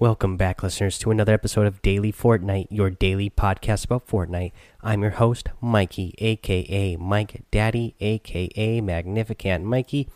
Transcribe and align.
Welcome 0.00 0.36
back, 0.36 0.62
listeners, 0.62 0.96
to 1.00 1.10
another 1.10 1.34
episode 1.34 1.66
of 1.66 1.82
Daily 1.82 2.12
Fortnite, 2.12 2.68
your 2.70 2.88
daily 2.88 3.28
podcast 3.28 3.86
about 3.86 4.06
Fortnite. 4.06 4.52
I'm 4.80 5.02
your 5.02 5.10
host, 5.10 5.48
Mikey, 5.60 6.14
aka 6.18 6.94
Mike 6.94 7.42
Daddy, 7.50 7.96
aka 7.98 8.80
Magnificent 8.80 9.64
Mikey. 9.64 10.08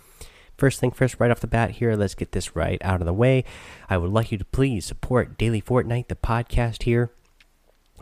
First 0.56 0.79
thing 0.79 0.92
first, 0.92 1.18
right 1.18 1.32
off 1.32 1.40
the 1.40 1.48
bat 1.48 1.72
here, 1.72 1.96
let's 1.96 2.14
get 2.14 2.30
this 2.30 2.54
right 2.54 2.80
out 2.84 3.00
of 3.00 3.06
the 3.06 3.12
way. 3.12 3.42
I 3.90 3.96
would 3.96 4.12
like 4.12 4.30
you 4.30 4.38
to 4.38 4.45
please 4.45 4.85
support 4.85 5.37
Daily 5.37 5.60
Fortnite, 5.60 6.06
the 6.06 6.14
podcast 6.14 6.85
here 6.85 7.10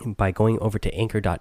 by 0.04 0.30
going 0.30 0.58
over 0.60 0.78
to 0.78 0.92
anchor.fm 0.94 1.40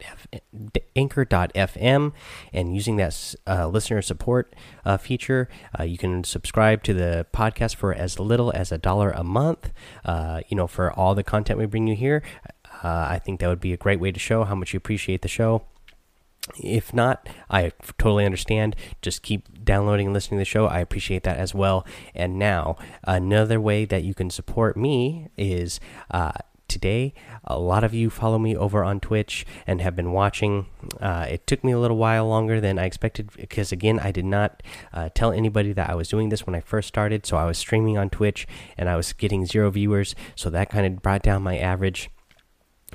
anchor.fm 0.96 2.14
and 2.54 2.76
using 2.76 2.98
that 2.98 3.36
uh, 3.48 3.68
listener 3.68 4.02
support 4.02 4.54
uh, 4.86 4.98
feature 4.98 5.48
uh, 5.80 5.84
you 5.84 5.98
can 5.98 6.24
subscribe 6.24 6.84
to 6.84 6.94
the 6.94 7.26
podcast 7.34 7.76
for 7.76 7.94
as 7.94 8.20
little 8.20 8.52
as 8.54 8.72
a 8.72 8.78
dollar 8.78 9.12
a 9.12 9.24
month 9.24 9.72
uh, 10.06 10.42
you 10.48 10.58
know 10.58 10.68
for 10.68 10.92
all 10.94 11.16
the 11.16 11.24
content 11.24 11.58
we 11.58 11.66
bring 11.66 11.88
you 11.88 11.96
here 11.96 12.22
uh, 12.84 13.08
i 13.10 13.20
think 13.20 13.40
that 13.40 13.48
would 13.48 13.62
be 13.62 13.74
a 13.74 13.78
great 13.78 14.00
way 14.00 14.12
to 14.12 14.20
show 14.20 14.44
how 14.44 14.56
much 14.56 14.74
you 14.74 14.78
appreciate 14.78 15.22
the 15.22 15.28
show 15.28 15.64
if 16.58 16.94
not, 16.94 17.28
I 17.50 17.72
totally 17.98 18.26
understand. 18.26 18.76
Just 19.02 19.22
keep 19.22 19.64
downloading 19.64 20.08
and 20.08 20.14
listening 20.14 20.40
to 20.40 20.42
the 20.42 20.46
show. 20.46 20.66
I 20.66 20.80
appreciate 20.80 21.24
that 21.24 21.38
as 21.38 21.54
well. 21.54 21.86
And 22.16 22.40
now, 22.40 22.78
another 23.04 23.62
way 23.62 23.86
that 23.86 24.04
you 24.04 24.14
can 24.14 24.30
support 24.30 24.76
me 24.76 25.28
is 25.38 25.80
uh, 26.10 26.32
today. 26.70 27.14
A 27.44 27.60
lot 27.60 27.84
of 27.84 27.94
you 27.94 28.10
follow 28.10 28.38
me 28.40 28.56
over 28.56 28.84
on 28.84 29.00
Twitch 29.00 29.46
and 29.68 29.82
have 29.82 29.96
been 29.96 30.12
watching. 30.12 30.68
Uh, 31.02 31.26
it 31.30 31.48
took 31.48 31.64
me 31.64 31.72
a 31.72 31.80
little 31.80 31.98
while 31.98 32.28
longer 32.28 32.62
than 32.62 32.80
I 32.80 32.86
expected 32.86 33.32
because, 33.36 33.72
again, 33.72 34.00
I 34.00 34.12
did 34.12 34.26
not 34.26 34.64
uh, 34.94 35.10
tell 35.14 35.32
anybody 35.32 35.74
that 35.74 35.90
I 35.90 35.96
was 35.96 36.08
doing 36.08 36.30
this 36.30 36.46
when 36.46 36.56
I 36.56 36.62
first 36.62 36.88
started. 36.88 37.26
So 37.26 37.38
I 37.38 37.46
was 37.46 37.58
streaming 37.58 37.98
on 37.98 38.10
Twitch 38.10 38.48
and 38.78 38.88
I 38.88 38.96
was 38.96 39.12
getting 39.14 39.46
zero 39.46 39.72
viewers. 39.72 40.16
So 40.36 40.50
that 40.50 40.70
kind 40.70 40.86
of 40.86 41.02
brought 41.02 41.24
down 41.24 41.42
my 41.44 41.58
average. 41.58 42.10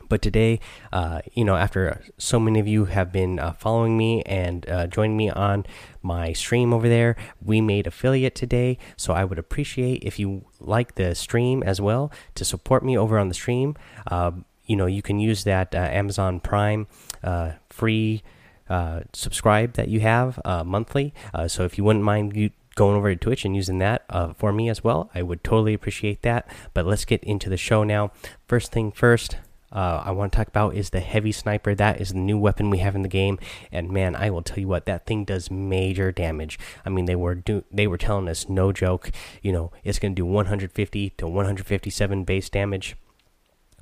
But 0.09 0.23
today, 0.23 0.61
uh, 0.93 1.21
you 1.33 1.45
know, 1.45 1.57
after 1.57 2.03
so 2.19 2.39
many 2.39 2.61
of 2.61 2.69
you 2.69 2.87
have 2.87 3.13
been 3.13 3.39
uh, 3.39 3.53
following 3.53 3.97
me 3.97 4.23
and 4.23 4.69
uh, 4.69 4.87
joining 4.87 5.17
me 5.17 5.31
on 5.31 5.67
my 6.03 6.33
stream 6.33 6.73
over 6.73 6.89
there, 6.89 7.17
we 7.43 7.61
made 7.61 7.87
affiliate 7.87 8.35
today. 8.35 8.79
So 8.97 9.13
I 9.13 9.25
would 9.25 9.39
appreciate 9.39 10.05
if 10.05 10.19
you 10.19 10.45
like 10.61 10.95
the 10.95 11.15
stream 11.15 11.63
as 11.63 11.81
well 11.81 12.13
to 12.35 12.45
support 12.45 12.85
me 12.85 12.97
over 12.97 13.19
on 13.19 13.29
the 13.29 13.35
stream. 13.35 13.77
Um, 14.09 14.45
you 14.65 14.77
know, 14.77 14.87
you 14.87 15.03
can 15.03 15.19
use 15.19 15.45
that 15.45 15.75
uh, 15.75 15.79
Amazon 15.79 16.41
Prime 16.41 16.87
uh, 17.23 17.53
free 17.71 18.23
uh, 18.69 19.01
subscribe 19.13 19.75
that 19.75 19.89
you 19.89 20.01
have 20.01 20.41
monthly. 20.65 21.13
so 21.49 21.65
if 21.65 21.77
you 21.77 21.85
wouldn't 21.85 22.05
mind 22.05 22.35
you 22.35 22.51
going 22.75 22.97
over 22.97 23.15
to 23.15 23.17
Twitch 23.17 23.45
and 23.45 23.55
using 23.55 23.79
that 23.79 24.05
uh, 24.11 24.33
for 24.35 24.53
me 24.53 24.69
as 24.69 24.83
well. 24.83 25.11
I 25.15 25.23
would 25.23 25.45
totally 25.45 25.75
appreciate 25.75 26.23
that. 26.23 26.49
But 26.73 26.87
let's 26.87 27.05
get 27.05 27.23
into 27.25 27.49
the 27.49 27.57
show 27.57 27.85
now. 27.85 28.13
First 28.47 28.73
thing 28.73 28.93
first, 28.93 29.37
uh, 29.73 30.03
I 30.05 30.13
want 30.13 30.33
to 30.33 30.37
talk 30.37 30.49
about 30.49 30.75
is 30.75 30.91
the 30.91 31.01
heavy 31.01 31.33
sniper. 31.33 31.75
That 31.75 32.01
is 32.01 32.11
the 32.11 32.19
new 32.19 32.39
weapon 32.39 32.71
we 32.71 32.79
have 32.79 32.95
in 32.95 33.03
the 33.03 33.09
game, 33.09 33.39
and 33.73 33.91
man, 33.91 34.15
I 34.15 34.31
will 34.31 34.43
tell 34.43 34.59
you 34.59 34.69
what, 34.69 34.87
that 34.87 35.07
thing 35.07 35.25
does 35.25 35.51
major 35.51 36.13
damage. 36.13 36.59
I 36.85 36.91
mean, 36.91 37.07
they 37.07 37.17
were 37.17 37.35
do 37.35 37.65
they 37.71 37.87
were 37.87 37.99
telling 37.99 38.29
us 38.29 38.49
no 38.49 38.73
joke. 38.73 39.11
You 39.43 39.53
know, 39.53 39.73
it's 39.83 39.99
going 39.99 40.15
to 40.15 40.21
do 40.21 40.27
150 40.27 41.11
to 41.11 41.27
157 41.27 42.25
base 42.25 42.49
damage 42.49 42.97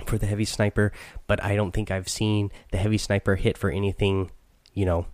for 0.06 0.18
the 0.18 0.26
heavy 0.26 0.44
sniper, 0.44 0.92
but 1.26 1.42
I 1.42 1.54
don't 1.54 1.72
think 1.72 1.90
I've 1.90 2.08
seen 2.08 2.50
the 2.70 2.78
heavy 2.78 2.98
sniper 2.98 3.36
hit 3.36 3.58
for 3.58 3.70
anything. 3.70 4.30
You 4.74 4.86
know, 4.86 5.06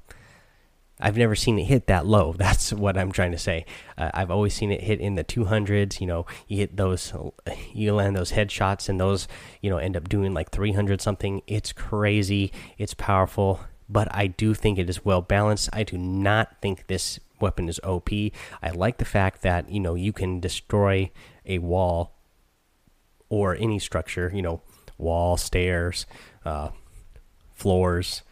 I've 1.00 1.16
never 1.16 1.34
seen 1.34 1.58
it 1.58 1.64
hit 1.64 1.86
that 1.86 2.06
low. 2.06 2.32
That's 2.36 2.72
what 2.72 2.96
I'm 2.96 3.12
trying 3.12 3.32
to 3.32 3.38
say. 3.38 3.64
Uh, 3.96 4.10
I've 4.14 4.30
always 4.30 4.54
seen 4.54 4.70
it 4.70 4.82
hit 4.82 5.00
in 5.00 5.14
the 5.14 5.24
200s. 5.24 6.00
You 6.00 6.06
know, 6.06 6.26
you 6.46 6.58
hit 6.58 6.76
those, 6.76 7.12
you 7.72 7.94
land 7.94 8.16
those 8.16 8.32
headshots, 8.32 8.88
and 8.88 9.00
those, 9.00 9.28
you 9.62 9.70
know, 9.70 9.78
end 9.78 9.96
up 9.96 10.08
doing 10.08 10.34
like 10.34 10.50
300 10.50 11.00
something. 11.00 11.42
It's 11.46 11.72
crazy. 11.72 12.52
It's 12.76 12.94
powerful, 12.94 13.60
but 13.88 14.08
I 14.14 14.26
do 14.26 14.54
think 14.54 14.78
it 14.78 14.90
is 14.90 15.04
well 15.04 15.22
balanced. 15.22 15.68
I 15.72 15.82
do 15.82 15.96
not 15.98 16.60
think 16.60 16.86
this 16.86 17.20
weapon 17.40 17.68
is 17.68 17.80
OP. 17.84 18.10
I 18.62 18.70
like 18.74 18.98
the 18.98 19.04
fact 19.04 19.42
that 19.42 19.70
you 19.70 19.80
know 19.80 19.94
you 19.94 20.12
can 20.12 20.40
destroy 20.40 21.10
a 21.46 21.58
wall 21.58 22.14
or 23.28 23.54
any 23.54 23.78
structure. 23.78 24.30
You 24.34 24.42
know, 24.42 24.62
wall, 24.96 25.36
stairs, 25.36 26.06
uh, 26.44 26.70
floors, 27.54 28.22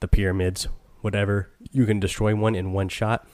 the 0.00 0.08
pyramids, 0.08 0.68
whatever. 1.02 1.50
You 1.70 1.86
can 1.86 2.00
destroy 2.00 2.34
one 2.34 2.54
in 2.54 2.72
one 2.72 2.88
shot. 2.88 3.26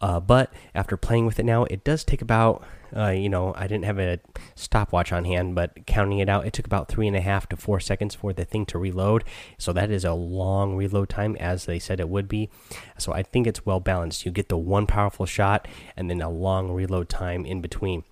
Uh, 0.00 0.18
but 0.18 0.52
after 0.74 0.96
playing 0.96 1.26
with 1.26 1.38
it 1.38 1.44
now, 1.44 1.62
it 1.64 1.84
does 1.84 2.02
take 2.02 2.20
about, 2.20 2.64
uh, 2.94 3.10
you 3.10 3.28
know, 3.28 3.54
I 3.56 3.68
didn't 3.68 3.84
have 3.84 4.00
a 4.00 4.18
stopwatch 4.56 5.12
on 5.12 5.24
hand, 5.24 5.54
but 5.54 5.86
counting 5.86 6.18
it 6.18 6.28
out, 6.28 6.44
it 6.44 6.52
took 6.52 6.66
about 6.66 6.88
three 6.88 7.06
and 7.06 7.16
a 7.16 7.20
half 7.20 7.48
to 7.50 7.56
four 7.56 7.78
seconds 7.78 8.16
for 8.16 8.32
the 8.32 8.44
thing 8.44 8.66
to 8.66 8.78
reload. 8.78 9.22
So 9.58 9.72
that 9.72 9.92
is 9.92 10.04
a 10.04 10.12
long 10.12 10.74
reload 10.74 11.08
time, 11.08 11.36
as 11.36 11.66
they 11.66 11.78
said 11.78 12.00
it 12.00 12.08
would 12.08 12.26
be. 12.26 12.50
So 12.98 13.12
I 13.12 13.22
think 13.22 13.46
it's 13.46 13.64
well 13.64 13.78
balanced. 13.78 14.26
You 14.26 14.32
get 14.32 14.48
the 14.48 14.58
one 14.58 14.88
powerful 14.88 15.24
shot 15.24 15.68
and 15.96 16.10
then 16.10 16.20
a 16.20 16.28
long 16.28 16.72
reload 16.72 17.08
time 17.08 17.46
in 17.46 17.60
between. 17.60 18.02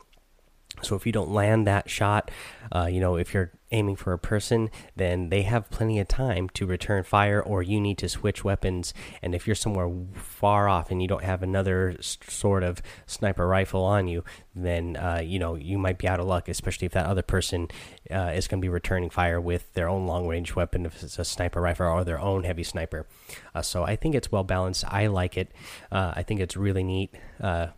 So 0.82 0.94
if 0.94 1.06
you 1.06 1.12
don't 1.12 1.32
land 1.32 1.66
that 1.66 1.90
shot, 1.90 2.30
uh, 2.72 2.88
you 2.90 3.00
know, 3.00 3.16
if 3.16 3.34
you're 3.34 3.50
aiming 3.70 3.96
for 3.96 4.12
a 4.12 4.18
person, 4.18 4.70
then 4.96 5.28
they 5.28 5.42
have 5.42 5.70
plenty 5.70 6.00
of 6.00 6.08
time 6.08 6.48
to 6.50 6.66
return 6.66 7.04
fire, 7.04 7.40
or 7.40 7.62
you 7.62 7.80
need 7.80 7.98
to 7.98 8.08
switch 8.08 8.44
weapons. 8.44 8.92
And 9.22 9.34
if 9.34 9.46
you're 9.46 9.56
somewhere 9.56 9.90
far 10.14 10.68
off 10.68 10.90
and 10.90 11.00
you 11.00 11.08
don't 11.08 11.24
have 11.24 11.42
another 11.42 11.96
sort 12.00 12.62
of 12.62 12.82
sniper 13.06 13.46
rifle 13.46 13.84
on 13.84 14.08
you, 14.08 14.24
then 14.54 14.96
uh, 14.96 15.20
you 15.22 15.38
know 15.38 15.54
you 15.54 15.78
might 15.78 15.98
be 15.98 16.08
out 16.08 16.20
of 16.20 16.26
luck, 16.26 16.48
especially 16.48 16.86
if 16.86 16.92
that 16.92 17.06
other 17.06 17.22
person 17.22 17.68
uh, 18.10 18.32
is 18.34 18.48
going 18.48 18.60
to 18.60 18.64
be 18.64 18.68
returning 18.68 19.10
fire 19.10 19.40
with 19.40 19.72
their 19.74 19.88
own 19.88 20.06
long 20.06 20.26
range 20.26 20.56
weapon, 20.56 20.86
if 20.86 21.02
it's 21.02 21.18
a 21.18 21.24
sniper 21.24 21.60
rifle 21.60 21.86
or 21.86 22.04
their 22.04 22.20
own 22.20 22.44
heavy 22.44 22.64
sniper. 22.64 23.06
Uh, 23.54 23.62
so 23.62 23.84
I 23.84 23.96
think 23.96 24.14
it's 24.14 24.32
well 24.32 24.44
balanced. 24.44 24.84
I 24.88 25.06
like 25.06 25.36
it. 25.36 25.52
Uh, 25.90 26.12
I 26.16 26.22
think 26.22 26.40
it's 26.40 26.56
really 26.56 26.82
neat 26.82 27.14
uh, 27.40 27.68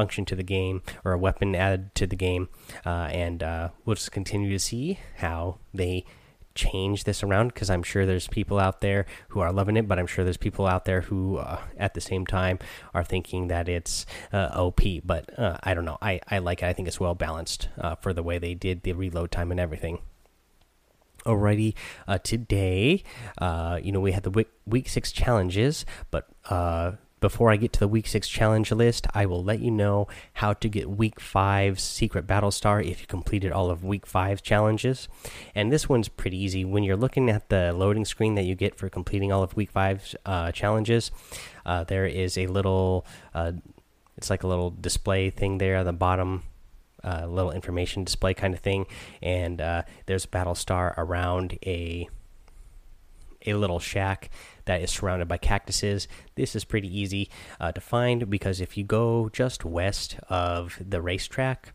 function 0.00 0.24
to 0.24 0.34
the 0.34 0.42
game 0.42 0.80
or 1.04 1.12
a 1.12 1.18
weapon 1.18 1.54
added 1.54 1.94
to 1.94 2.06
the 2.06 2.16
game, 2.16 2.48
uh, 2.86 3.08
and 3.12 3.42
uh, 3.42 3.68
we'll 3.84 3.96
just 3.96 4.10
continue 4.10 4.50
to 4.50 4.58
see 4.58 4.98
how 5.18 5.58
they 5.74 6.06
change 6.54 7.04
this 7.04 7.22
around 7.22 7.48
because 7.48 7.68
I'm 7.68 7.82
sure 7.82 8.06
there's 8.06 8.26
people 8.26 8.58
out 8.58 8.80
there 8.80 9.04
who 9.28 9.40
are 9.40 9.52
loving 9.52 9.76
it, 9.76 9.86
but 9.86 9.98
I'm 9.98 10.06
sure 10.06 10.24
there's 10.24 10.38
people 10.38 10.66
out 10.66 10.86
there 10.86 11.02
who, 11.02 11.36
uh, 11.36 11.60
at 11.76 11.92
the 11.92 12.00
same 12.00 12.24
time, 12.24 12.58
are 12.94 13.04
thinking 13.04 13.48
that 13.48 13.68
it's 13.68 14.06
uh, 14.32 14.48
OP. 14.54 14.80
But 15.04 15.38
uh, 15.38 15.58
I 15.62 15.74
don't 15.74 15.84
know. 15.84 15.98
I, 16.00 16.20
I 16.26 16.38
like 16.38 16.62
it. 16.62 16.66
I 16.66 16.72
think 16.72 16.88
it's 16.88 16.98
well 16.98 17.14
balanced 17.14 17.68
uh, 17.78 17.96
for 17.96 18.14
the 18.14 18.22
way 18.22 18.38
they 18.38 18.54
did 18.54 18.84
the 18.84 18.94
reload 18.94 19.30
time 19.30 19.50
and 19.50 19.60
everything. 19.60 19.98
Alrighty, 21.26 21.74
today, 22.22 23.04
you 23.82 23.92
know, 23.92 24.00
we 24.00 24.12
had 24.12 24.22
the 24.22 24.30
week, 24.30 24.48
week 24.64 24.88
six 24.88 25.12
challenges, 25.12 25.84
but 26.10 26.26
before 27.20 27.50
I 27.50 27.56
get 27.56 27.72
to 27.74 27.80
the 27.80 27.88
week 27.88 28.06
six 28.06 28.28
challenge 28.28 28.72
list, 28.72 29.06
I 29.14 29.26
will 29.26 29.44
let 29.44 29.60
you 29.60 29.70
know 29.70 30.08
how 30.34 30.54
to 30.54 30.68
get 30.68 30.90
week 30.90 31.20
five's 31.20 31.82
secret 31.82 32.26
battle 32.26 32.50
star 32.50 32.80
if 32.80 33.00
you 33.00 33.06
completed 33.06 33.52
all 33.52 33.70
of 33.70 33.84
week 33.84 34.06
five's 34.06 34.40
challenges. 34.40 35.08
And 35.54 35.70
this 35.70 35.88
one's 35.88 36.08
pretty 36.08 36.38
easy. 36.38 36.64
When 36.64 36.82
you're 36.82 36.96
looking 36.96 37.28
at 37.28 37.48
the 37.50 37.72
loading 37.72 38.04
screen 38.04 38.34
that 38.36 38.44
you 38.44 38.54
get 38.54 38.74
for 38.74 38.88
completing 38.88 39.32
all 39.32 39.42
of 39.42 39.54
week 39.54 39.70
five's 39.70 40.16
uh, 40.24 40.50
challenges, 40.52 41.10
uh, 41.66 41.84
there 41.84 42.06
is 42.06 42.38
a 42.38 42.46
little, 42.46 43.06
uh, 43.34 43.52
it's 44.16 44.30
like 44.30 44.42
a 44.42 44.48
little 44.48 44.70
display 44.70 45.30
thing 45.30 45.58
there 45.58 45.76
at 45.76 45.84
the 45.84 45.92
bottom. 45.92 46.42
A 47.02 47.22
uh, 47.22 47.26
little 47.26 47.50
information 47.50 48.04
display 48.04 48.34
kind 48.34 48.52
of 48.52 48.60
thing, 48.60 48.84
and 49.22 49.58
uh, 49.58 49.84
there's 50.04 50.26
a 50.26 50.28
battle 50.28 50.54
star 50.54 50.92
around 50.98 51.58
a 51.64 52.10
a 53.46 53.54
little 53.54 53.78
shack 53.78 54.30
that 54.64 54.80
is 54.82 54.90
surrounded 54.90 55.28
by 55.28 55.38
cactuses. 55.38 56.08
This 56.34 56.54
is 56.54 56.64
pretty 56.64 56.88
easy 56.88 57.30
uh, 57.58 57.72
to 57.72 57.80
find 57.80 58.28
because 58.28 58.60
if 58.60 58.76
you 58.76 58.84
go 58.84 59.28
just 59.32 59.64
west 59.64 60.18
of 60.28 60.78
the 60.80 61.00
racetrack 61.00 61.74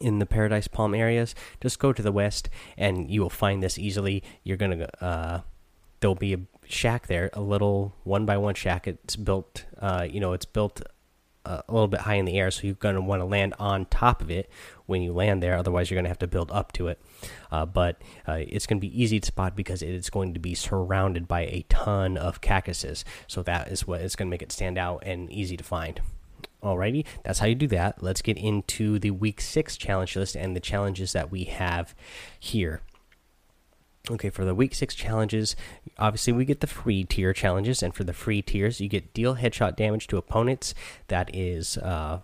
in 0.00 0.18
the 0.18 0.26
Paradise 0.26 0.68
Palm 0.68 0.94
areas, 0.94 1.34
just 1.60 1.78
go 1.78 1.92
to 1.92 2.02
the 2.02 2.12
west 2.12 2.48
and 2.76 3.10
you 3.10 3.20
will 3.20 3.30
find 3.30 3.62
this 3.62 3.78
easily. 3.78 4.22
You're 4.44 4.56
gonna 4.56 4.88
uh, 5.00 5.40
there'll 6.00 6.14
be 6.14 6.34
a 6.34 6.40
shack 6.66 7.06
there, 7.06 7.30
a 7.32 7.40
little 7.40 7.94
one 8.04 8.26
by 8.26 8.36
one 8.36 8.54
shack. 8.54 8.86
It's 8.86 9.16
built, 9.16 9.64
uh, 9.80 10.06
you 10.08 10.20
know, 10.20 10.32
it's 10.32 10.44
built 10.44 10.82
a 11.46 11.72
little 11.72 11.88
bit 11.88 12.00
high 12.00 12.14
in 12.14 12.24
the 12.24 12.38
air, 12.38 12.50
so 12.50 12.66
you're 12.66 12.74
going 12.74 12.94
to 12.94 13.00
want 13.00 13.20
to 13.20 13.24
land 13.26 13.54
on 13.58 13.86
top 13.86 14.20
of 14.20 14.30
it 14.30 14.50
when 14.86 15.02
you 15.02 15.12
land 15.12 15.42
there. 15.42 15.56
Otherwise, 15.56 15.90
you're 15.90 15.96
going 15.96 16.04
to 16.04 16.10
have 16.10 16.18
to 16.18 16.26
build 16.26 16.50
up 16.50 16.72
to 16.72 16.88
it. 16.88 17.00
Uh, 17.50 17.64
but 17.64 18.02
uh, 18.26 18.38
it's 18.40 18.66
going 18.66 18.78
to 18.78 18.86
be 18.86 19.02
easy 19.02 19.20
to 19.20 19.26
spot 19.26 19.56
because 19.56 19.82
it 19.82 19.90
is 19.90 20.10
going 20.10 20.34
to 20.34 20.40
be 20.40 20.54
surrounded 20.54 21.28
by 21.28 21.42
a 21.42 21.64
ton 21.68 22.16
of 22.16 22.40
cactuses. 22.40 23.04
So 23.26 23.42
that 23.44 23.68
is 23.68 23.86
what 23.86 24.00
is 24.00 24.16
going 24.16 24.28
to 24.28 24.30
make 24.30 24.42
it 24.42 24.52
stand 24.52 24.78
out 24.78 25.02
and 25.06 25.30
easy 25.30 25.56
to 25.56 25.64
find. 25.64 26.00
Alrighty, 26.62 27.04
that's 27.22 27.38
how 27.38 27.46
you 27.46 27.54
do 27.54 27.68
that. 27.68 28.02
Let's 28.02 28.22
get 28.22 28.38
into 28.38 28.98
the 28.98 29.12
week 29.12 29.40
six 29.40 29.76
challenge 29.76 30.16
list 30.16 30.34
and 30.34 30.56
the 30.56 30.60
challenges 30.60 31.12
that 31.12 31.30
we 31.30 31.44
have 31.44 31.94
here. 32.40 32.80
Okay, 34.08 34.30
for 34.30 34.44
the 34.44 34.54
week 34.54 34.74
six 34.74 34.94
challenges, 34.94 35.56
obviously 35.98 36.32
we 36.32 36.44
get 36.44 36.60
the 36.60 36.68
free 36.68 37.02
tier 37.02 37.32
challenges, 37.32 37.82
and 37.82 37.92
for 37.92 38.04
the 38.04 38.12
free 38.12 38.40
tiers, 38.40 38.80
you 38.80 38.88
get 38.88 39.12
deal 39.12 39.36
headshot 39.36 39.74
damage 39.74 40.06
to 40.08 40.16
opponents. 40.16 40.74
That 41.08 41.34
is 41.34 41.76
uh, 41.78 42.20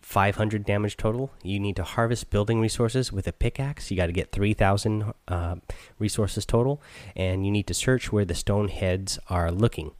500 0.00 0.64
damage 0.64 0.96
total. 0.96 1.32
You 1.42 1.60
need 1.60 1.76
to 1.76 1.84
harvest 1.84 2.30
building 2.30 2.60
resources 2.60 3.12
with 3.12 3.26
a 3.26 3.32
pickaxe. 3.32 3.90
You 3.90 3.96
got 3.98 4.06
to 4.06 4.12
get 4.12 4.32
3,000 4.32 5.12
uh, 5.28 5.56
resources 5.98 6.46
total, 6.46 6.80
and 7.14 7.44
you 7.44 7.52
need 7.52 7.66
to 7.66 7.74
search 7.74 8.10
where 8.10 8.24
the 8.24 8.34
stone 8.34 8.68
heads 8.68 9.18
are 9.28 9.50
looking. 9.50 9.90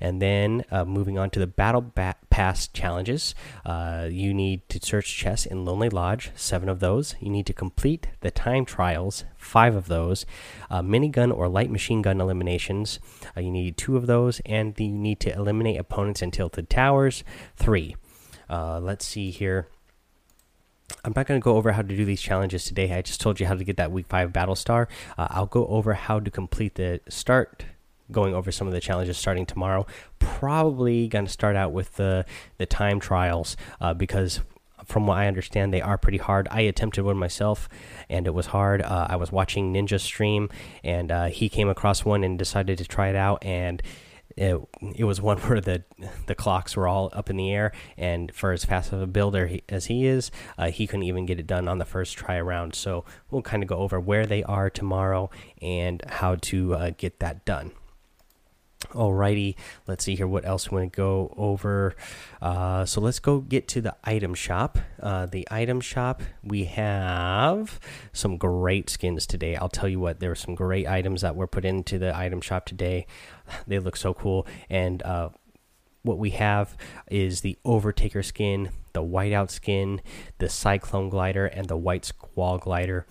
And 0.00 0.20
then 0.20 0.64
uh, 0.70 0.84
moving 0.84 1.18
on 1.18 1.30
to 1.30 1.38
the 1.38 1.46
battle 1.46 1.92
pass 2.30 2.66
challenges, 2.68 3.34
uh, 3.64 4.08
you 4.10 4.34
need 4.34 4.68
to 4.68 4.80
search 4.82 5.16
chests 5.16 5.46
in 5.46 5.64
Lonely 5.64 5.88
Lodge, 5.88 6.32
seven 6.34 6.68
of 6.68 6.80
those. 6.80 7.14
You 7.20 7.30
need 7.30 7.46
to 7.46 7.52
complete 7.52 8.08
the 8.20 8.32
time 8.32 8.64
trials, 8.64 9.24
five 9.36 9.76
of 9.76 9.86
those. 9.86 10.26
Uh, 10.70 10.82
minigun 10.82 11.32
or 11.32 11.48
light 11.48 11.70
machine 11.70 12.02
gun 12.02 12.20
eliminations, 12.20 12.98
uh, 13.36 13.40
you 13.40 13.50
need 13.50 13.76
two 13.76 13.96
of 13.96 14.06
those. 14.06 14.40
And 14.44 14.78
you 14.78 14.88
need 14.88 15.20
to 15.20 15.32
eliminate 15.32 15.78
opponents 15.78 16.20
in 16.20 16.32
tilted 16.32 16.68
towers, 16.68 17.22
three. 17.56 17.94
Uh, 18.50 18.80
let's 18.80 19.06
see 19.06 19.30
here. 19.30 19.68
I'm 21.04 21.12
not 21.16 21.26
going 21.26 21.40
to 21.40 21.44
go 21.44 21.56
over 21.56 21.72
how 21.72 21.82
to 21.82 21.96
do 21.96 22.04
these 22.04 22.20
challenges 22.20 22.64
today. 22.64 22.92
I 22.92 23.02
just 23.02 23.20
told 23.20 23.40
you 23.40 23.46
how 23.46 23.54
to 23.54 23.64
get 23.64 23.76
that 23.76 23.90
week 23.90 24.06
five 24.08 24.32
battle 24.32 24.54
star. 24.54 24.88
Uh, 25.16 25.28
I'll 25.30 25.46
go 25.46 25.66
over 25.66 25.94
how 25.94 26.20
to 26.20 26.30
complete 26.30 26.74
the 26.74 27.00
start 27.08 27.64
going 28.12 28.34
over 28.34 28.52
some 28.52 28.66
of 28.66 28.72
the 28.72 28.80
challenges 28.80 29.16
starting 29.16 29.46
tomorrow. 29.46 29.86
Probably 30.18 31.08
going 31.08 31.26
to 31.26 31.32
start 31.32 31.56
out 31.56 31.72
with 31.72 31.96
the 31.96 32.24
the 32.58 32.66
time 32.66 33.00
trials 33.00 33.56
uh, 33.80 33.94
because 33.94 34.40
from 34.84 35.06
what 35.06 35.18
I 35.18 35.26
understand, 35.26 35.72
they 35.72 35.80
are 35.80 35.98
pretty 35.98 36.18
hard. 36.18 36.48
I 36.50 36.62
attempted 36.62 37.04
one 37.04 37.16
myself, 37.16 37.68
and 38.08 38.26
it 38.26 38.34
was 38.34 38.46
hard. 38.46 38.82
Uh, 38.82 39.06
I 39.08 39.16
was 39.16 39.30
watching 39.30 39.72
Ninja 39.72 40.00
stream, 40.00 40.48
and 40.82 41.10
uh, 41.10 41.26
he 41.26 41.48
came 41.48 41.68
across 41.68 42.04
one 42.04 42.24
and 42.24 42.38
decided 42.38 42.78
to 42.78 42.84
try 42.84 43.08
it 43.08 43.16
out, 43.16 43.44
and 43.44 43.82
it, 44.36 44.58
it 44.96 45.04
was 45.04 45.20
one 45.20 45.38
where 45.42 45.60
the 45.60 45.84
the 46.26 46.34
clocks 46.34 46.76
were 46.76 46.88
all 46.88 47.10
up 47.12 47.30
in 47.30 47.36
the 47.36 47.50
air, 47.50 47.72
and 47.96 48.34
for 48.34 48.52
as 48.52 48.64
fast 48.64 48.92
of 48.92 49.00
a 49.00 49.06
builder 49.06 49.46
he, 49.46 49.62
as 49.68 49.86
he 49.86 50.06
is, 50.06 50.30
uh, 50.58 50.70
he 50.70 50.86
couldn't 50.86 51.04
even 51.04 51.26
get 51.26 51.38
it 51.38 51.46
done 51.46 51.68
on 51.68 51.78
the 51.78 51.84
first 51.84 52.16
try 52.16 52.36
around. 52.36 52.74
So 52.74 53.04
we'll 53.30 53.42
kind 53.42 53.62
of 53.62 53.68
go 53.68 53.76
over 53.76 54.00
where 54.00 54.26
they 54.26 54.42
are 54.44 54.70
tomorrow 54.70 55.30
and 55.60 56.02
how 56.08 56.36
to 56.36 56.74
uh, 56.74 56.90
get 56.96 57.20
that 57.20 57.44
done. 57.44 57.72
Alrighty, 58.90 59.54
let's 59.86 60.04
see 60.04 60.16
here. 60.16 60.26
What 60.26 60.44
else 60.44 60.70
we 60.70 60.78
want 60.78 60.92
to 60.92 60.96
go 60.96 61.32
over? 61.36 61.94
Uh, 62.42 62.84
so 62.84 63.00
let's 63.00 63.20
go 63.20 63.40
get 63.40 63.66
to 63.68 63.80
the 63.80 63.96
item 64.04 64.34
shop. 64.34 64.78
Uh, 65.00 65.26
the 65.26 65.48
item 65.50 65.80
shop, 65.80 66.20
we 66.42 66.64
have 66.64 67.80
some 68.12 68.36
great 68.36 68.90
skins 68.90 69.26
today. 69.26 69.56
I'll 69.56 69.68
tell 69.70 69.88
you 69.88 70.00
what, 70.00 70.20
there 70.20 70.30
are 70.30 70.34
some 70.34 70.54
great 70.54 70.86
items 70.86 71.22
that 71.22 71.36
were 71.36 71.46
put 71.46 71.64
into 71.64 71.98
the 71.98 72.14
item 72.14 72.40
shop 72.40 72.66
today. 72.66 73.06
They 73.66 73.78
look 73.78 73.96
so 73.96 74.12
cool. 74.12 74.46
And 74.68 75.02
uh, 75.02 75.30
what 76.02 76.18
we 76.18 76.30
have 76.30 76.76
is 77.10 77.40
the 77.40 77.56
Overtaker 77.64 78.24
skin, 78.24 78.70
the 78.92 79.02
Whiteout 79.02 79.50
skin, 79.50 80.02
the 80.38 80.48
Cyclone 80.48 81.08
glider, 81.08 81.46
and 81.46 81.68
the 81.68 81.76
White 81.76 82.04
Squall 82.04 82.58
glider. 82.58 83.06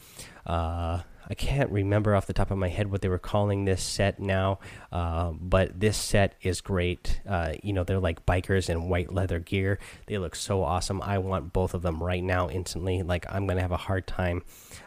Uh, 0.45 1.01
I 1.31 1.33
can't 1.33 1.71
remember 1.71 2.13
off 2.13 2.25
the 2.25 2.33
top 2.33 2.51
of 2.51 2.57
my 2.57 2.67
head 2.67 2.91
what 2.91 3.01
they 3.01 3.07
were 3.07 3.17
calling 3.17 3.63
this 3.63 3.81
set 3.81 4.19
now, 4.19 4.59
uh, 4.91 5.31
but 5.31 5.79
this 5.79 5.95
set 5.95 6.35
is 6.41 6.59
great. 6.59 7.21
Uh, 7.25 7.53
you 7.63 7.71
know, 7.71 7.85
they're 7.85 8.01
like 8.01 8.25
bikers 8.25 8.69
in 8.69 8.89
white 8.89 9.13
leather 9.13 9.39
gear. 9.39 9.79
They 10.07 10.17
look 10.17 10.35
so 10.35 10.61
awesome. 10.61 11.01
I 11.01 11.19
want 11.19 11.53
both 11.53 11.73
of 11.73 11.83
them 11.83 12.03
right 12.03 12.21
now, 12.21 12.49
instantly. 12.49 13.01
Like, 13.01 13.25
I'm 13.29 13.45
going 13.45 13.55
to 13.55 13.61
have 13.61 13.71
a 13.71 13.77
hard 13.77 14.07
time 14.07 14.43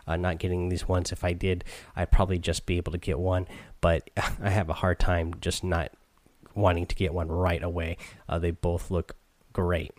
uh, 0.06 0.16
not 0.16 0.36
getting 0.36 0.68
these 0.68 0.86
ones. 0.86 1.12
If 1.12 1.24
I 1.24 1.32
did, 1.32 1.64
I'd 1.96 2.12
probably 2.12 2.38
just 2.38 2.66
be 2.66 2.76
able 2.76 2.92
to 2.92 2.98
get 2.98 3.18
one, 3.18 3.48
but 3.80 4.10
I 4.42 4.50
have 4.50 4.68
a 4.68 4.74
hard 4.74 5.00
time 5.00 5.32
just 5.40 5.64
not 5.64 5.92
wanting 6.54 6.84
to 6.84 6.94
get 6.94 7.14
one 7.14 7.28
right 7.28 7.62
away. 7.62 7.96
Uh, 8.28 8.38
they 8.38 8.50
both 8.50 8.90
look 8.90 9.16
great. 9.54 9.92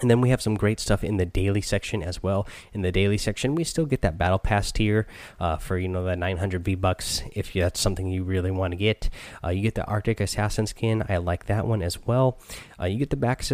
And 0.00 0.10
then 0.10 0.20
we 0.20 0.30
have 0.30 0.42
some 0.42 0.56
great 0.56 0.80
stuff 0.80 1.04
in 1.04 1.18
the 1.18 1.26
daily 1.26 1.60
section 1.60 2.02
as 2.02 2.22
well. 2.22 2.48
In 2.72 2.82
the 2.82 2.90
daily 2.90 3.16
section, 3.16 3.54
we 3.54 3.62
still 3.62 3.86
get 3.86 4.02
that 4.02 4.18
battle 4.18 4.40
pass 4.40 4.72
tier 4.72 5.06
uh, 5.38 5.56
for 5.56 5.78
you 5.78 5.86
know 5.86 6.04
the 6.04 6.16
900 6.16 6.64
V 6.64 6.74
bucks 6.74 7.22
if 7.32 7.52
that's 7.52 7.80
something 7.80 8.08
you 8.08 8.24
really 8.24 8.50
want 8.50 8.72
to 8.72 8.76
get. 8.76 9.08
Uh, 9.42 9.50
you 9.50 9.62
get 9.62 9.76
the 9.76 9.84
Arctic 9.84 10.20
Assassin 10.20 10.66
skin. 10.66 11.04
I 11.08 11.18
like 11.18 11.46
that 11.46 11.66
one 11.66 11.80
as 11.80 12.04
well. 12.06 12.38
Uh, 12.80 12.86
you 12.86 12.98
get 12.98 13.10
the 13.10 13.16
back 13.16 13.44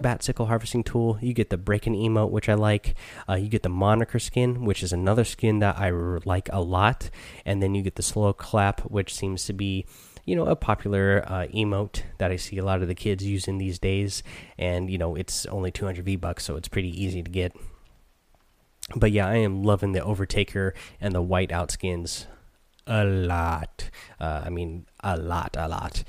bat 0.00 0.22
sickle 0.22 0.46
harvesting 0.46 0.82
tool. 0.82 1.18
You 1.20 1.32
get 1.32 1.50
the 1.50 1.58
breaking 1.58 1.94
emote, 1.94 2.30
which 2.30 2.48
I 2.48 2.54
like. 2.54 2.94
Uh, 3.28 3.34
you 3.34 3.48
get 3.48 3.62
the 3.62 3.68
moniker 3.68 4.18
skin, 4.18 4.64
which 4.64 4.82
is 4.82 4.92
another 4.92 5.24
skin 5.24 5.58
that 5.60 5.78
I 5.78 5.90
like 5.90 6.48
a 6.52 6.60
lot. 6.60 7.10
And 7.44 7.62
then 7.62 7.74
you 7.74 7.82
get 7.82 7.96
the 7.96 8.02
slow 8.02 8.32
clap, 8.32 8.80
which 8.82 9.14
seems 9.14 9.44
to 9.46 9.52
be 9.52 9.86
you 10.30 10.36
know 10.36 10.46
a 10.46 10.54
popular 10.54 11.24
uh, 11.26 11.48
emote 11.52 12.02
that 12.18 12.30
I 12.30 12.36
see 12.36 12.56
a 12.58 12.64
lot 12.64 12.82
of 12.82 12.88
the 12.88 12.94
kids 12.94 13.24
using 13.24 13.58
these 13.58 13.80
days, 13.80 14.22
and 14.56 14.88
you 14.88 14.96
know 14.96 15.16
it's 15.16 15.44
only 15.46 15.72
200 15.72 16.04
V 16.04 16.14
bucks, 16.14 16.44
so 16.44 16.54
it's 16.54 16.68
pretty 16.68 16.88
easy 16.88 17.20
to 17.20 17.28
get. 17.28 17.52
But 18.94 19.10
yeah, 19.10 19.26
I 19.26 19.36
am 19.38 19.64
loving 19.64 19.90
the 19.90 19.98
Overtaker 19.98 20.70
and 21.00 21.12
the 21.12 21.22
Whiteout 21.22 21.72
skins 21.72 22.28
a 22.86 23.04
lot. 23.04 23.90
Uh, 24.20 24.42
I 24.44 24.50
mean, 24.50 24.86
a 25.00 25.16
lot, 25.16 25.56
a 25.58 25.66
lot. 25.66 26.04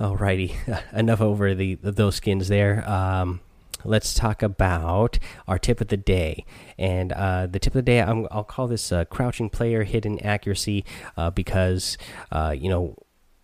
Alrighty, 0.00 0.54
enough 0.94 1.20
over 1.20 1.54
the 1.54 1.74
those 1.82 2.14
skins 2.14 2.48
there. 2.48 2.88
Um, 2.88 3.40
let's 3.84 4.14
talk 4.14 4.42
about 4.42 5.18
our 5.46 5.58
tip 5.58 5.82
of 5.82 5.88
the 5.88 5.98
day. 5.98 6.46
And 6.78 7.12
uh, 7.12 7.46
the 7.46 7.58
tip 7.58 7.74
of 7.74 7.84
the 7.84 7.90
day, 7.90 8.00
i 8.00 8.10
will 8.10 8.44
call 8.44 8.68
this 8.68 8.90
uh, 8.90 9.04
crouching 9.04 9.50
player 9.50 9.84
hidden 9.84 10.18
accuracy 10.20 10.86
uh, 11.18 11.28
because, 11.28 11.98
uh, 12.32 12.54
you 12.58 12.70
know, 12.70 12.96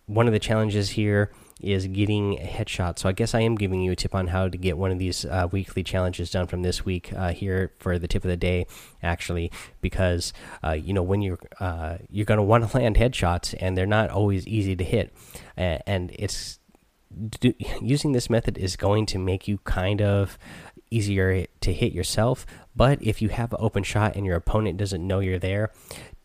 one 0.07 0.27
of 0.27 0.33
the 0.33 0.39
challenges 0.39 0.91
here 0.91 1.31
is 1.61 1.87
getting 1.87 2.37
a 2.37 2.45
headshot. 2.45 2.99
So 2.99 3.07
I 3.07 3.13
guess 3.13 3.33
I 3.33 3.39
am 3.39 3.55
giving 3.55 3.81
you 3.81 3.91
a 3.91 3.95
tip 3.95 4.13
on 4.13 4.27
how 4.27 4.49
to 4.49 4.57
get 4.57 4.77
one 4.77 4.91
of 4.91 4.99
these 4.99 5.25
uh, 5.25 5.47
weekly 5.51 5.83
challenges 5.83 6.29
done 6.29 6.47
from 6.47 6.63
this 6.63 6.85
week 6.85 7.13
uh, 7.13 7.31
here 7.31 7.71
for 7.79 7.97
the 7.97 8.07
tip 8.07 8.23
of 8.23 8.29
the 8.29 8.37
day, 8.37 8.67
actually, 9.01 9.51
because 9.81 10.33
uh, 10.63 10.71
you 10.71 10.93
know 10.93 11.03
when 11.03 11.21
you're 11.21 11.39
uh, 11.59 11.97
you're 12.09 12.25
going 12.25 12.37
to 12.37 12.43
want 12.43 12.69
to 12.69 12.77
land 12.77 12.97
headshots 12.97 13.55
and 13.59 13.77
they're 13.77 13.85
not 13.85 14.09
always 14.09 14.45
easy 14.47 14.75
to 14.75 14.83
hit, 14.83 15.13
and 15.55 16.11
it's 16.19 16.59
do, 17.39 17.53
using 17.81 18.11
this 18.11 18.29
method 18.29 18.57
is 18.57 18.75
going 18.75 19.05
to 19.07 19.17
make 19.17 19.47
you 19.47 19.59
kind 19.59 20.01
of 20.01 20.37
easier 20.91 21.45
to 21.61 21.73
hit 21.73 21.93
yourself. 21.93 22.45
But 22.75 23.01
if 23.01 23.21
you 23.21 23.29
have 23.29 23.53
an 23.53 23.59
open 23.61 23.83
shot 23.83 24.15
and 24.15 24.25
your 24.25 24.35
opponent 24.35 24.77
doesn't 24.77 25.05
know 25.05 25.19
you're 25.19 25.39
there, 25.39 25.71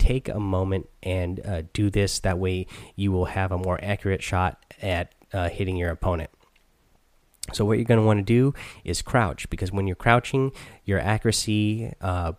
take 0.00 0.28
a 0.28 0.40
moment 0.40 0.88
and 1.02 1.46
uh, 1.46 1.62
do 1.72 1.90
this. 1.90 2.18
That 2.20 2.38
way, 2.38 2.66
you 2.96 3.12
will 3.12 3.26
have 3.26 3.52
a 3.52 3.58
more 3.58 3.78
accurate 3.82 4.22
shot 4.22 4.64
at 4.82 5.14
uh, 5.32 5.48
hitting 5.48 5.76
your 5.76 5.90
opponent. 5.90 6.30
So, 7.52 7.64
what 7.64 7.78
you're 7.78 7.84
going 7.84 8.00
to 8.00 8.06
want 8.06 8.18
to 8.18 8.24
do 8.24 8.54
is 8.84 9.02
crouch 9.02 9.48
because 9.50 9.70
when 9.70 9.86
you're 9.86 9.96
crouching, 9.96 10.52
your 10.84 10.98
accuracy 10.98 11.92
uh, 12.00 12.32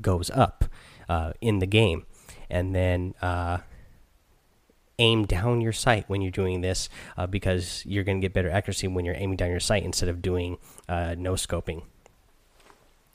goes 0.00 0.30
up 0.30 0.64
uh, 1.08 1.32
in 1.40 1.58
the 1.58 1.66
game. 1.66 2.06
And 2.48 2.74
then 2.74 3.14
uh, 3.20 3.58
aim 4.98 5.26
down 5.26 5.60
your 5.60 5.72
sight 5.72 6.04
when 6.06 6.22
you're 6.22 6.30
doing 6.30 6.60
this 6.60 6.88
uh, 7.16 7.26
because 7.26 7.82
you're 7.84 8.04
going 8.04 8.20
to 8.20 8.24
get 8.24 8.32
better 8.32 8.50
accuracy 8.50 8.86
when 8.86 9.04
you're 9.04 9.16
aiming 9.16 9.36
down 9.36 9.50
your 9.50 9.60
sight 9.60 9.82
instead 9.82 10.08
of 10.08 10.22
doing 10.22 10.58
no 10.88 11.32
scoping. 11.32 11.82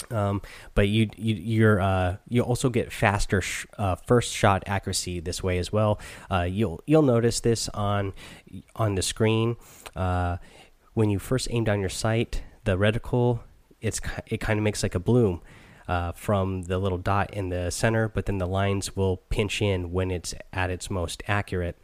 Um, 0.10 0.41
but 0.75 0.88
you 0.88 1.10
you 1.17 1.36
you're 1.36 1.81
uh, 1.81 2.17
you 2.27 2.41
also 2.41 2.70
get 2.70 2.91
faster 2.91 3.41
sh 3.41 3.65
uh, 3.77 3.96
first 3.96 4.34
shot 4.34 4.63
accuracy 4.65 5.20
this 5.20 5.43
way 5.43 5.58
as 5.58 5.72
well. 5.72 6.00
Uh, 6.29 6.48
you'll 6.50 6.81
you'll 6.86 7.01
notice 7.01 7.39
this 7.39 7.70
on 7.70 8.13
on 8.75 8.96
the 8.96 9.01
screen 9.01 9.58
uh, 9.96 10.38
when 10.93 11.10
you 11.10 11.20
first 11.20 11.48
aim 11.51 11.63
down 11.63 11.79
your 11.79 11.89
sight. 11.89 12.43
The 12.63 12.77
reticle 12.77 13.39
it's 13.81 14.00
it 14.27 14.39
kind 14.39 14.60
of 14.60 14.63
makes 14.63 14.84
like 14.84 14.96
a 14.96 15.00
bloom 15.00 15.41
uh, 15.88 16.13
from 16.13 16.63
the 16.63 16.77
little 16.77 16.98
dot 16.98 17.34
in 17.34 17.50
the 17.50 17.70
center, 17.72 18.08
but 18.08 18.25
then 18.25 18.38
the 18.38 18.48
lines 18.48 18.96
will 18.96 19.17
pinch 19.17 19.62
in 19.62 19.91
when 19.91 20.12
it's 20.12 20.34
at 20.53 20.70
its 20.70 20.89
most 20.89 21.22
accurate. 21.27 21.77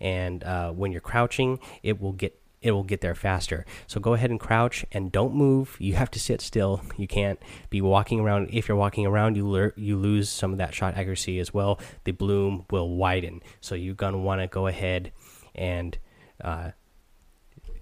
And 0.00 0.42
uh, 0.42 0.72
when 0.72 0.90
you're 0.90 1.00
crouching, 1.00 1.60
it 1.82 2.00
will 2.00 2.12
get 2.12 2.41
it 2.62 2.70
will 2.70 2.84
get 2.84 3.00
there 3.00 3.14
faster. 3.14 3.66
So 3.86 4.00
go 4.00 4.14
ahead 4.14 4.30
and 4.30 4.40
crouch 4.40 4.86
and 4.92 5.12
don't 5.12 5.34
move. 5.34 5.76
You 5.78 5.94
have 5.94 6.10
to 6.12 6.20
sit 6.20 6.40
still. 6.40 6.82
You 6.96 7.08
can't 7.08 7.38
be 7.68 7.80
walking 7.80 8.20
around. 8.20 8.48
If 8.52 8.68
you're 8.68 8.76
walking 8.76 9.06
around, 9.06 9.36
you 9.36 9.72
you 9.76 9.96
lose 9.96 10.30
some 10.30 10.52
of 10.52 10.58
that 10.58 10.74
shot 10.74 10.96
accuracy 10.96 11.38
as 11.40 11.52
well. 11.52 11.80
The 12.04 12.12
bloom 12.12 12.64
will 12.70 12.88
widen. 12.96 13.42
So 13.60 13.74
you're 13.74 13.94
gonna 13.94 14.18
want 14.18 14.40
to 14.40 14.46
go 14.46 14.68
ahead 14.68 15.12
and 15.54 15.98
uh, 16.42 16.70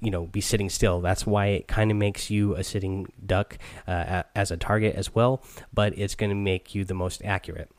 you 0.01 0.11
know 0.11 0.27
be 0.27 0.41
sitting 0.41 0.71
still. 0.71 1.01
That's 1.01 1.27
why 1.27 1.47
it 1.47 1.69
kind 1.69 1.91
of 1.91 1.97
makes 1.97 2.31
you 2.31 2.55
a 2.55 2.65
sitting 2.65 3.07
duck 3.25 3.59
uh, 3.87 4.23
as 4.35 4.51
a 4.51 4.57
target 4.57 4.97
as 4.97 5.15
well. 5.15 5.43
But 5.73 5.97
it's 5.99 6.15
going 6.15 6.31
to 6.31 6.37
make 6.37 6.75
you 6.75 6.85
the 6.85 6.95
most 6.95 7.23
accurate 7.25 7.71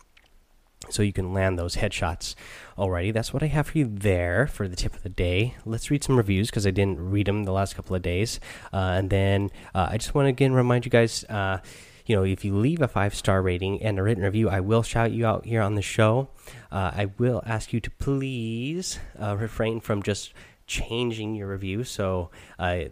so 0.91 1.03
you 1.03 1.13
can 1.13 1.33
land 1.33 1.57
those 1.57 1.75
headshots. 1.75 2.36
Alrighty, 2.77 3.13
that's 3.13 3.33
what 3.33 3.43
I 3.43 3.48
have 3.48 3.67
for 3.67 3.77
you 3.77 3.89
there 3.91 4.48
for 4.48 4.67
the 4.67 4.75
tip 4.75 4.95
of 4.95 5.03
the 5.03 5.10
day. 5.10 5.55
Let's 5.65 5.91
read 5.91 6.03
some 6.03 6.17
reviews 6.17 6.50
because 6.50 6.65
I 6.65 6.71
didn't 6.71 7.12
read 7.12 7.27
them 7.27 7.43
the 7.43 7.51
last 7.51 7.75
couple 7.75 7.95
of 7.95 8.01
days. 8.01 8.39
Uh, 8.74 8.95
and 8.98 9.10
then 9.10 9.51
uh, 9.75 9.89
I 9.91 9.98
just 9.98 10.15
want 10.15 10.25
to 10.25 10.29
again 10.29 10.53
remind 10.53 10.86
you 10.86 10.91
guys. 10.91 11.24
Uh, 11.25 11.60
you 12.05 12.15
know, 12.15 12.24
if 12.24 12.43
you 12.43 12.55
leave 12.55 12.81
a 12.81 12.88
five 12.88 13.13
star 13.13 13.41
rating 13.41 13.81
and 13.81 14.00
a 14.00 14.03
written 14.03 14.24
review, 14.24 14.50
I 14.50 14.60
will 14.60 14.83
shout 14.83 15.12
you 15.12 15.25
out 15.25 15.45
here 15.45 15.62
on 15.62 15.75
the 15.75 15.81
show. 15.81 16.29
Uh, 16.71 16.91
I 16.93 17.12
will 17.17 17.41
ask 17.45 17.71
you 17.74 17.79
to 17.79 17.91
please 17.91 19.00
uh, 19.21 19.38
refrain 19.38 19.79
from 19.79 20.03
just 20.03 20.33
changing 20.67 21.36
your 21.36 21.48
review. 21.48 21.83
So, 21.83 22.31
uh, 22.60 22.86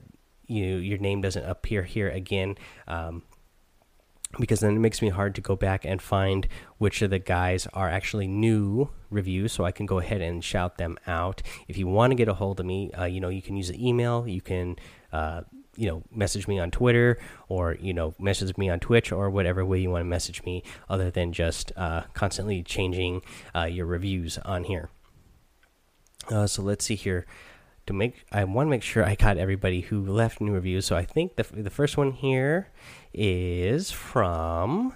you 0.48 0.75
your 0.77 0.98
name 0.98 1.22
doesn't 1.22 1.44
appear 1.44 1.84
here 1.84 2.10
again. 2.10 2.58
Um, 2.88 3.24
because 4.38 4.59
then 4.59 4.75
it 4.75 4.79
makes 4.79 5.01
me 5.01 5.09
hard 5.09 5.33
to 5.36 5.41
go 5.41 5.55
back 5.55 5.86
and 5.86 6.01
find 6.01 6.48
which 6.77 7.01
of 7.01 7.09
the 7.09 7.19
guys 7.19 7.67
are 7.74 7.89
actually 7.89 8.27
new 8.27 8.89
reviews 9.09 9.51
so 9.51 9.65
i 9.65 9.71
can 9.71 9.88
go 9.88 9.98
ahead 9.98 10.21
and 10.21 10.43
shout 10.43 10.77
them 10.77 10.98
out. 11.07 11.41
If 11.67 11.77
you 11.77 11.88
want 11.88 12.12
to 12.12 12.15
get 12.15 12.27
a 12.27 12.36
hold 12.36 12.59
of 12.59 12.65
me 12.65 12.91
uh, 12.91 13.05
you 13.05 13.19
know 13.19 13.29
you 13.29 13.41
can 13.41 13.55
use 13.55 13.69
the 13.69 13.88
email 13.88 14.27
you 14.27 14.41
can 14.41 14.75
uh, 15.12 15.41
you 15.75 15.88
know 15.88 16.03
message 16.12 16.48
me 16.48 16.59
on 16.59 16.69
twitter 16.69 17.17
or 17.48 17.75
you 17.79 17.93
know 17.93 18.13
message 18.19 18.55
me 18.57 18.69
on 18.69 18.79
twitch 18.79 19.12
or 19.12 19.29
whatever 19.29 19.65
way 19.65 19.79
you 19.79 19.89
want 19.89 20.01
to 20.01 20.05
message 20.05 20.43
me 20.43 20.63
other 20.89 21.09
than 21.09 21.33
just 21.33 21.71
uh, 21.75 22.03
constantly 22.13 22.62
changing 22.62 23.21
uh, 23.55 23.63
your 23.63 23.86
reviews 23.86 24.38
on 24.39 24.65
here. 24.65 24.89
Uh, 26.29 26.45
so 26.45 26.62
let's 26.62 26.86
see 26.86 26.95
here 26.95 27.25
to 27.89 27.93
make 27.93 28.24
I 28.31 28.43
want 28.43 28.67
to 28.67 28.69
make 28.69 28.84
sure 28.84 29.03
I 29.03 29.15
got 29.15 29.38
everybody 29.38 29.81
who 29.81 30.05
left 30.05 30.39
new 30.39 30.53
reviews. 30.53 30.86
So 30.86 30.96
I 30.96 31.03
think 31.03 31.36
the 31.36 31.43
the 31.43 31.69
first 31.69 31.98
one 31.98 32.12
here 32.12 32.69
is 33.13 33.91
from 33.91 34.93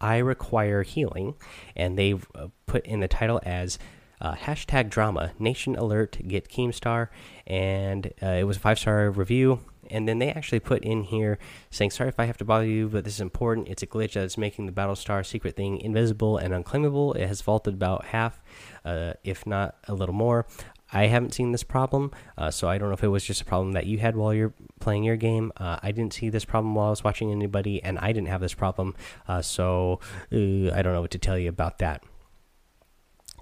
I 0.00 0.18
require 0.18 0.82
healing, 0.82 1.34
and 1.76 1.96
they've 1.96 2.26
uh, 2.34 2.48
put 2.66 2.84
in 2.84 2.98
the 2.98 3.08
title 3.08 3.40
as 3.44 3.78
uh, 4.20 4.34
hashtag 4.34 4.90
drama 4.90 5.32
nation 5.38 5.76
alert 5.76 6.18
get 6.26 6.48
keemstar 6.48 7.08
and 7.46 8.12
uh, 8.22 8.26
it 8.26 8.44
was 8.44 8.56
a 8.56 8.60
five 8.60 8.78
star 8.78 9.10
review. 9.10 9.60
And 9.90 10.08
then 10.08 10.20
they 10.20 10.30
actually 10.30 10.60
put 10.60 10.84
in 10.84 11.02
here 11.02 11.38
saying 11.70 11.90
sorry 11.90 12.08
if 12.08 12.18
i 12.18 12.24
have 12.24 12.38
to 12.38 12.44
bother 12.44 12.64
you 12.64 12.88
but 12.88 13.04
this 13.04 13.14
is 13.14 13.20
important. 13.20 13.68
It's 13.68 13.82
a 13.82 13.86
glitch 13.86 14.14
that's 14.14 14.38
making 14.38 14.66
the 14.66 14.72
battlestar 14.72 15.24
secret 15.24 15.54
thing 15.54 15.80
invisible 15.80 16.38
and 16.38 16.54
unclaimable. 16.54 17.14
It 17.14 17.26
has 17.26 17.42
vaulted 17.42 17.74
about 17.74 18.06
half 18.06 18.40
uh, 18.84 19.14
if 19.22 19.46
not 19.46 19.76
a 19.86 19.94
little 19.94 20.14
more 20.14 20.46
I 20.92 21.06
haven't 21.06 21.32
seen 21.34 21.52
this 21.52 21.62
problem, 21.62 22.10
uh, 22.36 22.50
so 22.50 22.68
I 22.68 22.78
don't 22.78 22.88
know 22.88 22.94
if 22.94 23.02
it 23.02 23.08
was 23.08 23.24
just 23.24 23.40
a 23.40 23.44
problem 23.44 23.72
that 23.72 23.86
you 23.86 23.98
had 23.98 24.14
while 24.14 24.34
you're 24.34 24.52
playing 24.78 25.04
your 25.04 25.16
game. 25.16 25.52
Uh, 25.56 25.78
I 25.82 25.90
didn't 25.92 26.12
see 26.12 26.28
this 26.28 26.44
problem 26.44 26.74
while 26.74 26.88
I 26.88 26.90
was 26.90 27.02
watching 27.02 27.32
anybody, 27.32 27.82
and 27.82 27.98
I 27.98 28.12
didn't 28.12 28.28
have 28.28 28.40
this 28.40 28.54
problem, 28.54 28.94
uh, 29.26 29.40
so 29.40 30.00
uh, 30.30 30.70
I 30.72 30.82
don't 30.82 30.92
know 30.92 31.00
what 31.00 31.12
to 31.12 31.18
tell 31.18 31.38
you 31.38 31.48
about 31.48 31.78
that. 31.78 32.04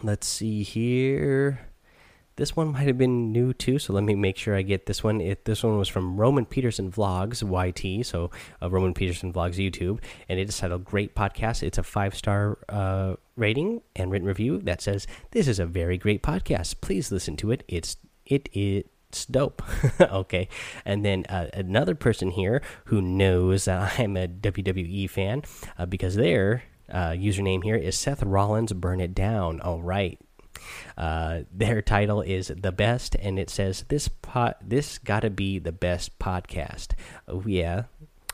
Let's 0.02 0.26
see 0.26 0.62
here. 0.62 1.66
This 2.36 2.56
one 2.56 2.68
might 2.72 2.86
have 2.86 2.96
been 2.96 3.32
new 3.32 3.52
too, 3.52 3.78
so 3.78 3.92
let 3.92 4.02
me 4.02 4.14
make 4.14 4.38
sure 4.38 4.56
I 4.56 4.62
get 4.62 4.86
this 4.86 5.04
one. 5.04 5.20
It, 5.20 5.44
this 5.44 5.62
one 5.62 5.76
was 5.76 5.88
from 5.88 6.16
Roman 6.16 6.46
Peterson 6.46 6.90
Vlogs 6.90 7.42
YT, 7.42 8.06
so 8.06 8.30
uh, 8.62 8.70
Roman 8.70 8.94
Peterson 8.94 9.30
Vlogs 9.30 9.56
YouTube, 9.56 9.98
and 10.26 10.40
it 10.40 10.48
is 10.48 10.56
titled 10.56 10.86
"Great 10.86 11.14
Podcast." 11.14 11.62
It's 11.62 11.76
a 11.76 11.82
five 11.82 12.14
star 12.14 12.56
uh, 12.70 13.16
rating 13.40 13.80
and 13.96 14.10
written 14.10 14.28
review 14.28 14.58
that 14.58 14.80
says 14.80 15.06
this 15.32 15.48
is 15.48 15.58
a 15.58 15.66
very 15.66 15.98
great 15.98 16.22
podcast. 16.22 16.80
Please 16.80 17.10
listen 17.10 17.36
to 17.38 17.50
it. 17.50 17.64
It's 17.66 17.96
it 18.26 18.48
it's 18.52 19.26
dope. 19.26 19.62
okay. 20.00 20.48
And 20.84 21.04
then 21.04 21.24
uh, 21.28 21.48
another 21.52 21.94
person 21.94 22.30
here 22.30 22.62
who 22.86 23.02
knows 23.02 23.64
that 23.64 23.94
I'm 23.98 24.16
a 24.16 24.28
WWE 24.28 25.10
fan 25.10 25.42
uh, 25.78 25.86
because 25.86 26.14
their 26.14 26.62
uh, 26.90 27.10
username 27.10 27.64
here 27.64 27.76
is 27.76 27.96
Seth 27.96 28.22
Rollins 28.22 28.72
Burn 28.72 29.00
It 29.00 29.14
Down. 29.14 29.60
All 29.60 29.82
right. 29.82 30.18
Uh, 30.96 31.40
their 31.50 31.80
title 31.80 32.20
is 32.20 32.52
the 32.54 32.72
best, 32.72 33.14
and 33.16 33.38
it 33.38 33.48
says 33.48 33.84
this 33.88 34.08
pot 34.08 34.58
this 34.62 34.98
got 34.98 35.20
to 35.20 35.30
be 35.30 35.58
the 35.58 35.72
best 35.72 36.18
podcast. 36.18 36.88
Oh 37.26 37.42
yeah, 37.46 37.84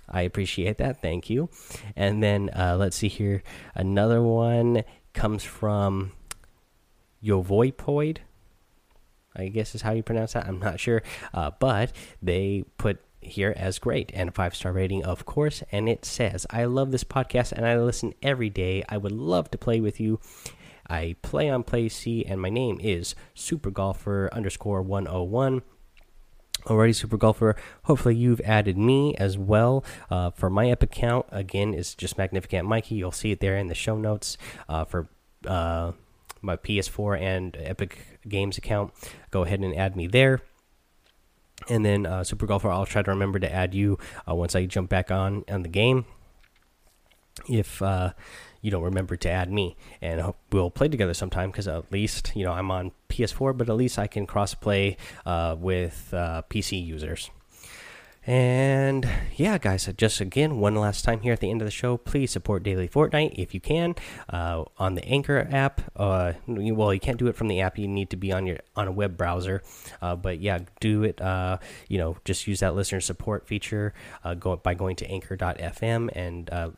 I 0.09 0.23
appreciate 0.23 0.79
that. 0.79 1.03
Thank 1.03 1.29
you. 1.31 1.49
And 1.95 2.23
then 2.23 2.51
uh, 2.51 2.77
let's 2.79 2.97
see 2.97 3.09
here. 3.09 3.43
Another 3.75 4.23
one 4.23 4.85
comes 5.13 5.43
from 5.45 6.13
Yovoipoid. 7.23 8.19
I 9.35 9.49
guess 9.49 9.75
is 9.75 9.83
how 9.83 9.93
you 9.93 10.03
pronounce 10.03 10.33
that. 10.33 10.47
I'm 10.47 10.59
not 10.59 10.81
sure, 10.81 11.03
uh, 11.35 11.51
but 11.59 11.93
they 12.23 12.65
put 12.79 13.01
here 13.21 13.53
as 13.57 13.79
great 13.79 14.11
and 14.15 14.29
a 14.29 14.33
five 14.33 14.55
star 14.55 14.73
rating, 14.73 15.05
of 15.05 15.27
course. 15.27 15.63
And 15.71 15.89
it 15.89 16.05
says, 16.05 16.47
I 16.51 16.65
love 16.65 16.91
this 16.91 17.05
podcast 17.05 17.53
and 17.53 17.67
I 17.67 17.79
listen 17.79 18.15
every 18.23 18.51
day. 18.51 18.83
I 18.89 18.97
would 18.97 19.13
love 19.13 19.51
to 19.51 19.59
play 19.59 19.81
with 19.81 20.01
you. 20.01 20.21
I 20.89 21.17
play 21.23 21.51
on 21.51 21.65
Play 21.65 21.89
C 21.89 22.25
and 22.25 22.41
my 22.41 22.49
name 22.49 22.79
is 22.81 23.15
Super 23.35 23.71
Golfer 23.71 24.31
underscore 24.33 24.83
101. 24.83 25.63
Alrighty, 26.67 26.97
Super 26.97 27.17
Golfer. 27.17 27.55
Hopefully, 27.85 28.17
you've 28.17 28.41
added 28.41 28.77
me 28.77 29.15
as 29.17 29.39
well 29.39 29.85
uh, 30.11 30.31
for 30.31 30.51
my 30.51 30.69
Epic 30.69 30.97
account. 30.97 31.27
Again, 31.31 31.73
it's 31.73 31.95
just 31.95 32.19
Magnificent 32.19 32.67
Mikey. 32.67 32.97
You'll 32.97 33.13
see 33.13 33.31
it 33.31 33.39
there 33.39 33.57
in 33.57 33.69
the 33.69 33.75
show 33.75 33.97
notes 33.97 34.37
uh, 34.69 34.85
for 34.85 35.09
uh, 35.47 35.93
my 36.43 36.57
PS4 36.57 37.21
and 37.21 37.57
Epic 37.61 38.19
Games 38.29 38.59
account. 38.59 38.93
Go 39.31 39.45
ahead 39.45 39.61
and 39.61 39.77
add 39.77 39.95
me 39.95 40.09
there. 40.09 40.43
And 41.69 41.85
then, 41.85 42.05
uh, 42.05 42.25
Super 42.25 42.47
Golfer, 42.47 42.71
I'll 42.71 42.85
try 42.85 43.03
to 43.03 43.11
remember 43.13 43.39
to 43.39 43.53
add 43.53 43.73
you 43.73 43.99
uh, 44.29 44.35
once 44.35 44.57
I 44.57 44.67
jump 44.67 44.91
back 44.91 45.11
on 45.13 45.45
on 45.49 45.63
the 45.63 45.69
game. 45.69 46.05
If 47.49 47.81
uh, 47.81 48.13
you 48.67 48.73
don't 48.73 48.83
remember 48.83 49.15
to 49.15 49.31
add 49.31 49.51
me 49.51 49.77
and 50.03 50.35
we'll 50.51 50.73
play 50.73 50.89
together 50.89 51.15
sometime 51.15 51.53
because 51.53 51.69
at 51.69 51.93
least 51.93 52.33
you 52.35 52.45
know 52.45 52.51
i'm 52.51 52.69
on 52.69 52.91
ps4 53.09 53.57
but 53.57 53.69
at 53.69 53.77
least 53.77 53.97
i 53.97 54.09
can 54.09 54.27
cross 54.27 54.55
play 54.55 54.97
uh, 55.25 55.55
with 55.57 56.13
uh, 56.13 56.43
pc 56.51 56.85
users 56.85 57.31
and 58.27 59.09
yeah, 59.37 59.57
guys, 59.57 59.89
just 59.97 60.21
again, 60.21 60.59
one 60.59 60.75
last 60.75 61.05
time 61.05 61.21
here 61.21 61.33
at 61.33 61.39
the 61.39 61.49
end 61.49 61.63
of 61.63 61.67
the 61.67 61.71
show, 61.71 61.97
please 61.97 62.33
support 62.33 62.65
Daily 62.65 62.89
Fortnite 62.89 63.35
if 63.39 63.55
you 63.55 63.61
can 63.61 63.95
uh, 64.29 64.65
on 64.79 64.97
the 64.97 65.05
Anchor 65.05 65.47
app. 65.53 65.81
Uh, 65.95 66.33
well, 66.49 66.93
you 66.93 66.99
can't 66.99 67.19
do 67.19 67.29
it 67.29 67.37
from 67.37 67.47
the 67.47 67.61
app; 67.61 67.79
you 67.79 67.87
need 67.87 68.11
to 68.11 68.17
be 68.17 68.33
on 68.33 68.45
your 68.45 68.59
on 68.75 68.89
a 68.89 68.93
web 68.93 69.17
browser. 69.17 69.63
Uh, 70.03 70.17
but 70.17 70.41
yeah, 70.41 70.59
do 70.81 71.05
it. 71.05 71.21
Uh, 71.21 71.59
you 71.87 71.99
know, 71.99 72.17
just 72.25 72.49
use 72.49 72.59
that 72.61 72.75
listener 72.75 73.01
support 73.01 73.47
feature 73.47 73.95
uh, 74.25 74.35
go, 74.35 74.57
by 74.57 74.75
going 74.75 74.97
to 74.97 75.07
Anchor.fm 75.07 76.11
and 76.13 76.51
uh, 76.51 76.71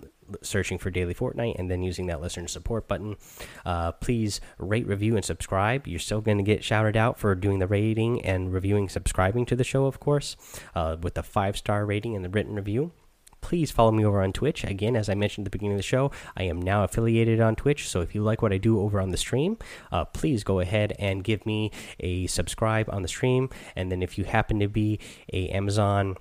searching 0.42 0.78
for 0.78 0.90
Daily 0.90 1.14
Fortnite 1.14 1.58
and 1.58 1.70
then 1.70 1.82
using 1.82 2.06
that 2.06 2.20
listener 2.20 2.49
support 2.49 2.88
button. 2.88 3.16
Uh, 3.64 3.92
please 3.92 4.40
rate, 4.58 4.87
review, 4.87 5.16
and 5.16 5.25
subscribe. 5.25 5.87
You're 5.87 5.99
still 5.99 6.20
going 6.20 6.38
to 6.38 6.44
get 6.44 6.64
shouted 6.64 6.97
out 6.97 7.18
for 7.18 7.35
doing 7.35 7.58
the 7.58 7.66
rating 7.66 8.25
and 8.25 8.52
reviewing, 8.52 8.88
subscribing 8.88 9.47
to 9.47 9.56
the 9.56 9.64
show, 9.64 9.87
of 9.87 10.00
course, 10.00 10.37
uh, 10.75 10.97
with 11.00 11.14
the 11.14 11.23
five 11.23 11.56
star 11.56 11.85
rating 11.87 12.14
and 12.14 12.25
the 12.25 12.30
written 12.30 12.54
review. 12.54 12.92
Please 13.40 13.70
follow 13.70 13.92
me 13.92 14.04
over 14.04 14.23
on 14.23 14.32
Twitch. 14.32 14.64
Again, 14.64 14.97
as 14.97 15.08
I 15.08 15.14
mentioned 15.14 15.47
at 15.47 15.52
the 15.52 15.56
beginning 15.56 15.75
of 15.75 15.78
the 15.78 15.82
show, 15.82 16.11
I 16.37 16.42
am 16.44 16.61
now 16.61 16.85
affiliated 16.85 17.40
on 17.40 17.54
Twitch. 17.54 17.88
So 17.88 18.00
if 18.00 18.14
you 18.14 18.23
like 18.23 18.42
what 18.42 18.52
I 18.52 18.58
do 18.58 18.80
over 18.80 19.00
on 19.00 19.11
the 19.11 19.16
stream, 19.16 19.58
uh, 19.92 20.04
please 20.06 20.42
go 20.44 20.61
ahead 20.61 20.94
and 20.99 21.23
give 21.23 21.47
me 21.47 21.70
a 22.00 22.26
subscribe 22.26 22.88
on 22.90 23.02
the 23.02 23.08
stream. 23.08 23.49
And 23.76 23.92
then 23.92 24.02
if 24.02 24.18
you 24.18 24.25
happen 24.25 24.58
to 24.58 24.68
be 24.68 24.99
a 25.32 25.49
Amazon 25.50 26.16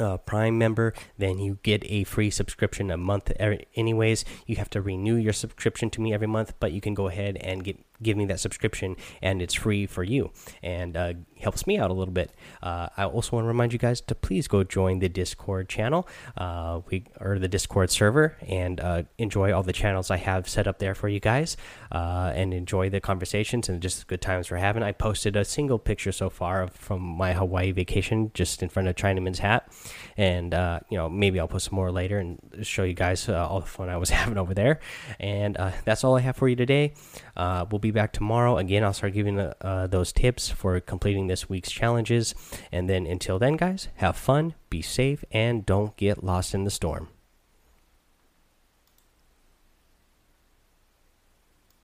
uh, 0.00 0.16
Prime 0.18 0.58
member, 0.58 0.94
then 1.18 1.38
you 1.38 1.58
get 1.62 1.84
a 1.84 2.04
free 2.04 2.30
subscription 2.30 2.90
a 2.90 2.96
month. 2.96 3.30
Anyways, 3.74 4.24
you 4.46 4.56
have 4.56 4.70
to 4.70 4.80
renew 4.80 5.16
your 5.16 5.32
subscription 5.32 5.90
to 5.90 6.00
me 6.00 6.12
every 6.12 6.26
month, 6.26 6.54
but 6.58 6.72
you 6.72 6.80
can 6.80 6.94
go 6.94 7.08
ahead 7.08 7.36
and 7.36 7.62
get 7.62 7.78
give 8.02 8.16
me 8.16 8.26
that 8.26 8.40
subscription, 8.40 8.96
and 9.22 9.42
it's 9.42 9.54
free 9.54 9.86
for 9.86 10.02
you, 10.02 10.30
and 10.62 10.96
uh, 10.96 11.14
helps 11.40 11.66
me 11.66 11.78
out 11.78 11.90
a 11.90 11.94
little 11.94 12.12
bit. 12.12 12.32
Uh, 12.62 12.88
I 12.96 13.04
also 13.04 13.36
want 13.36 13.44
to 13.44 13.48
remind 13.48 13.72
you 13.72 13.78
guys 13.78 14.00
to 14.02 14.14
please 14.14 14.48
go 14.48 14.62
join 14.64 14.98
the 15.00 15.08
Discord 15.08 15.68
channel, 15.68 16.08
uh, 16.36 16.80
we 16.90 17.04
or 17.20 17.38
the 17.38 17.48
Discord 17.48 17.90
server, 17.90 18.36
and 18.46 18.80
uh, 18.80 19.02
enjoy 19.18 19.52
all 19.52 19.62
the 19.62 19.72
channels 19.72 20.10
I 20.10 20.16
have 20.18 20.48
set 20.48 20.66
up 20.66 20.78
there 20.78 20.94
for 20.94 21.08
you 21.08 21.20
guys, 21.20 21.56
uh, 21.92 22.32
and 22.34 22.54
enjoy 22.54 22.90
the 22.90 23.00
conversations 23.00 23.68
and 23.68 23.80
just 23.80 24.06
good 24.06 24.20
times 24.20 24.50
we're 24.50 24.58
having. 24.58 24.82
I 24.82 24.92
posted 24.92 25.36
a 25.36 25.44
single 25.44 25.78
picture 25.78 26.12
so 26.12 26.30
far 26.30 26.68
from 26.68 27.02
my 27.02 27.32
Hawaii 27.32 27.72
vacation, 27.72 28.30
just 28.34 28.62
in 28.62 28.68
front 28.68 28.88
of 28.88 28.96
Chinaman's 28.96 29.38
hat, 29.38 29.72
and 30.16 30.54
uh, 30.54 30.80
you 30.90 30.96
know 30.96 31.08
maybe 31.08 31.40
I'll 31.40 31.48
post 31.48 31.66
some 31.66 31.76
more 31.76 31.90
later 31.90 32.18
and 32.18 32.38
show 32.62 32.84
you 32.84 32.94
guys 32.94 33.28
all 33.28 33.60
the 33.60 33.66
fun 33.66 33.88
I 33.88 33.96
was 33.96 34.10
having 34.20 34.38
over 34.38 34.54
there. 34.54 34.80
And 35.18 35.56
that's 35.84 36.04
all 36.04 36.16
I 36.16 36.20
have 36.20 36.36
for 36.36 36.48
you 36.48 36.56
today. 36.56 36.94
we'll 37.36 37.78
be 37.92 37.98
back 37.98 38.12
tomorrow. 38.12 38.56
Again, 38.56 38.84
I'll 38.84 38.92
start 38.92 39.14
giving 39.14 39.38
uh, 39.38 39.86
those 39.90 40.12
tips 40.12 40.48
for 40.48 40.78
completing 40.80 41.26
this 41.26 41.48
week's 41.48 41.70
challenges. 41.70 42.34
And 42.70 42.88
then 42.88 43.06
until 43.06 43.38
then, 43.38 43.56
guys, 43.56 43.88
have 43.96 44.16
fun, 44.16 44.54
be 44.68 44.82
safe, 44.82 45.24
and 45.30 45.66
don't 45.66 45.96
get 45.96 46.22
lost 46.22 46.54
in 46.54 46.64
the 46.64 46.70
storm. 46.70 47.08